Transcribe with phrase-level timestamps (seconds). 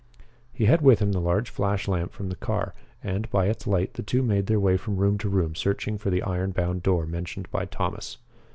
[0.51, 4.01] He had with him the large flashlamp from the car, and, by its light, the
[4.01, 7.51] two made their way from room to room searching for the iron bound door mentioned
[7.51, 8.17] by Thomas.